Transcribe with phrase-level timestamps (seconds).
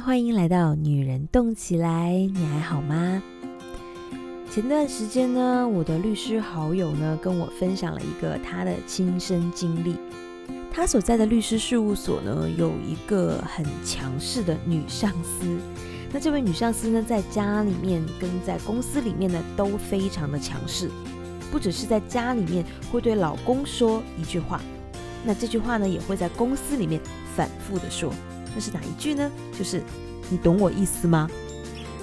[0.00, 3.22] 欢迎来到女人动起来，你还好吗？
[4.50, 9.96] 前段时间呢，我的律师好友呢跟我分享了一个他的亲身经历。
[10.72, 15.58] 他所在的律师事务所呢，有一个很强势的女上司。
[16.12, 20.90] 那这位女上司呢，在家里面跟在公司里面呢，都非常的强势。
[21.50, 24.60] 不只是在家里面会对老公说一句话，
[25.24, 27.00] 那这句话呢，也会在公司里面
[27.34, 28.12] 反复的说。
[28.58, 29.30] 那是哪一句呢？
[29.56, 29.80] 就是
[30.28, 31.30] 你懂我意思吗？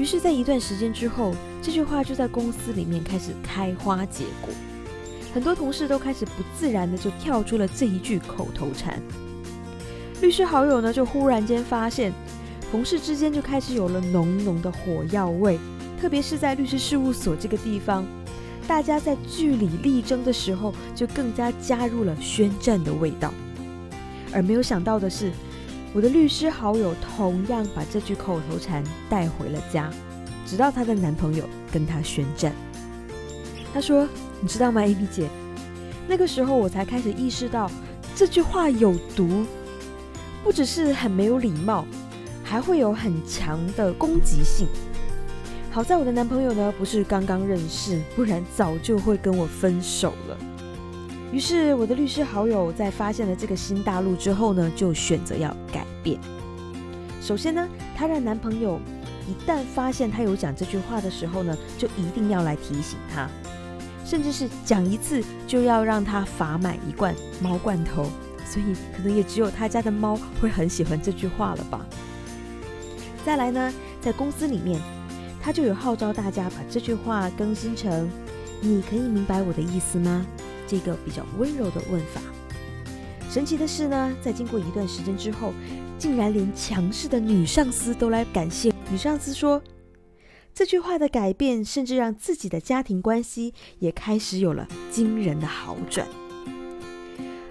[0.00, 1.32] 于是，在一段时间之后，
[1.62, 4.52] 这句话就在公司里面开始开花结果。
[5.32, 9.00] 很多同事都开始不自然的就跳出了这一句口头禅。
[10.20, 12.12] 律师好友呢，就忽然间发现，
[12.68, 15.56] 同事之间就开始有了浓浓的火药味，
[16.00, 18.04] 特别是在律师事务所这个地方，
[18.66, 23.32] 大家在据理力争的时候，就更加加入了宣战的味道。
[24.32, 25.30] 而没有想到的是。
[25.92, 29.90] 我的律师好友同样把这句口头禅带回了家，
[30.46, 32.52] 直到她的男朋友跟她宣战。
[33.74, 34.06] 她说
[34.40, 35.28] ：“你知道吗，Amy 姐？
[36.06, 37.68] 那个时候我才开始意识到
[38.14, 39.44] 这句话有毒，
[40.44, 41.84] 不只是很没有礼貌，
[42.44, 44.68] 还会有很强的攻击性。
[45.72, 50.38] 好在我的男朋友呢不是刚刚认识，不然早就会跟我分手了。”
[51.32, 56.18] 于是，我的律师好友在发现了这个新大陆之后呢，就选择要改变。
[57.22, 58.80] 首先呢，她让男朋友
[59.28, 63.28] 一旦发现她有讲这句话的时候呢，就一定要来提醒她，
[64.04, 68.06] 甚至是讲一次就要让她罚买一罐猫罐头。
[68.44, 71.86] 所以，可能也只有他家的猫会很喜欢这句话了吧。
[73.24, 74.80] 再来呢，在公司里面，
[75.40, 78.10] 他就有号召大家把这句话更新成
[78.60, 80.26] ：“你可以明白我的意思吗？”
[80.70, 82.20] 这个比较温柔的问法。
[83.28, 85.52] 神奇的是呢，在经过一段时间之后，
[85.98, 89.60] 竟然连强势的女上司都来感谢女上司，说
[90.54, 96.06] 这句话的改变，甚至让自己的家庭关系也开始有了惊人的好转。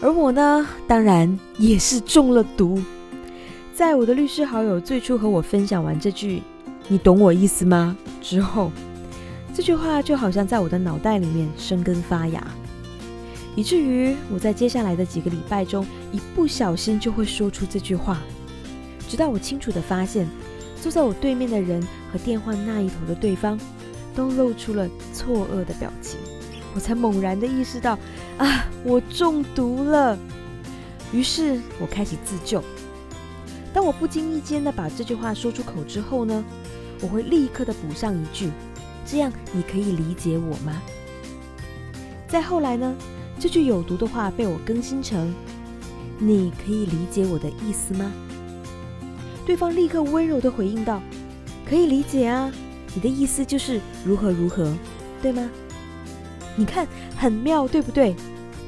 [0.00, 2.82] 而我呢，当然也是中了毒。
[3.74, 6.42] 在我的律师好友最初和我分享完这句
[6.88, 8.70] “你懂我意思吗”之后，
[9.54, 12.46] 这句话就好像在我的脑袋里面生根发芽。
[13.54, 18.22] 以至于我在接下来的几个礼拜中，一不小心就会说出这句话，
[19.08, 20.26] 直到我清楚的发现，
[20.80, 23.58] 坐在我对面的人和电话那一头的对方，
[24.14, 26.18] 都露出了错愕的表情，
[26.74, 27.98] 我才猛然的意识到，
[28.38, 30.18] 啊，我中毒了。
[31.12, 32.62] 于是我开始自救。
[33.74, 36.42] 当我不经意间的把这句话说出口之后呢，
[37.02, 38.50] 我会立刻的补上一句，
[39.04, 40.80] 这样你可以理解我吗？
[42.28, 42.94] 再后来呢？
[43.42, 45.34] 这句有毒的话被我更新成
[46.16, 48.08] ：“你可以理解我的意思吗？”
[49.44, 51.02] 对方立刻温柔地回应道
[51.68, 52.52] ：“可以理解啊，
[52.94, 54.72] 你的意思就是如何如何，
[55.20, 55.50] 对吗？”
[56.54, 56.86] 你看
[57.16, 58.14] 很妙，对不对？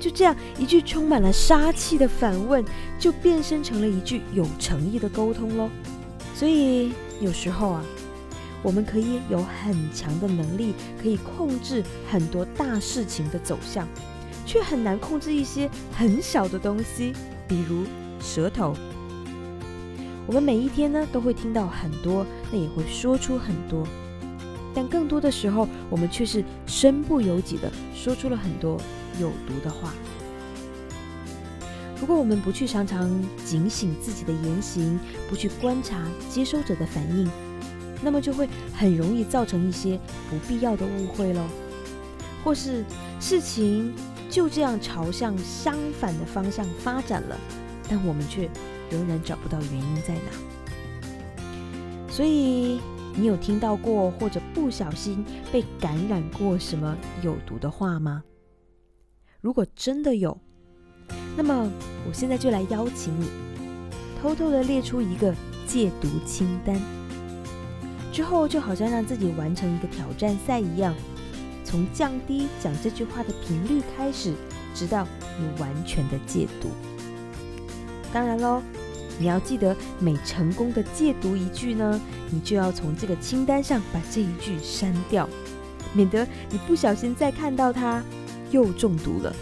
[0.01, 2.65] 就这样一句充满了杀气的反问，
[2.99, 5.71] 就变身成了一句有诚意的沟通喽。
[6.35, 7.85] 所以有时候啊，
[8.61, 13.87] 我们可以有很强的能力，可以控制很多大事情的走向。
[14.47, 17.13] 却很难控制一些很小的东西，
[17.49, 17.85] 比如
[18.21, 18.75] 舌头。
[20.27, 23.87] 我们每一天呢都会听到很多，那也会说出很多，
[24.75, 28.81] 但更多的时候，我们却是身不由己的说出了很多
[29.21, 29.93] 有毒的话。
[32.01, 33.11] 如果我们不去常常
[33.45, 37.31] 警醒自己的言行，不去观察接收者的反应，
[38.03, 39.99] 那么就会很容易造成一些
[40.31, 41.43] 不必要的误会喽，
[42.43, 42.85] 或是
[43.21, 43.93] 事情。
[44.35, 47.39] 就这样朝向相反的方向发展了，
[47.89, 48.51] 但我们却
[48.91, 51.41] 仍然找不到原因在哪。
[52.11, 52.81] 所以，
[53.15, 58.25] 你有听到过或者不小心被感染过什么有毒的话吗？
[59.41, 60.37] 如果真的有，
[61.37, 61.71] 那么
[62.05, 63.29] 我现在就来邀请你，
[64.21, 65.33] 偷偷的列出一个
[65.65, 66.77] 戒毒清单，
[68.13, 70.93] 之后就好像让自己完成一个挑战赛一样。
[71.65, 74.35] 从降低讲这句话的频率开始，
[74.75, 75.07] 直到
[75.39, 76.69] 你完全的戒毒。
[78.13, 78.63] 当然喽，
[79.19, 82.01] 你要记得每成功的戒毒一句呢，
[82.31, 85.29] 你就要从这个清单上把这一句删掉，
[85.93, 88.03] 免得你不小心再看到它
[88.51, 89.35] 又中毒了。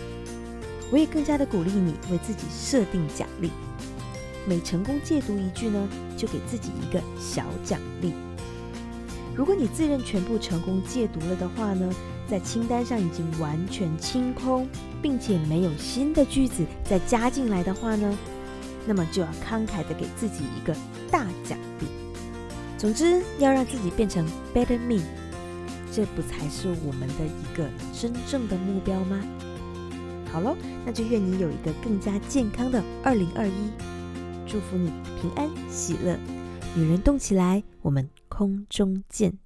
[0.90, 3.50] 我也更加的鼓励你为自己设定奖励，
[4.46, 8.12] 每成功戒毒一句呢，就给自己一个小奖励。
[9.36, 11.92] 如果你自认全部成功戒毒了的话呢？
[12.28, 14.66] 在清单上已经完全清空，
[15.02, 18.16] 并且没有新的句子再加进来的话呢，
[18.86, 20.74] 那么就要慷慨的给自己一个
[21.10, 21.86] 大奖励。
[22.78, 24.24] 总之，要让自己变成
[24.54, 25.02] better me，
[25.92, 29.20] 这不才是我们的一个真正的目标吗？
[30.32, 30.56] 好喽，
[30.86, 33.70] 那就愿你有一个更加健康的二零二一，
[34.46, 34.90] 祝福你
[35.20, 36.16] 平安喜乐。
[36.74, 39.38] 女人动起来，我们空中见。